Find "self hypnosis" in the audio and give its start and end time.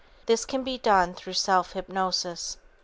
1.33-2.57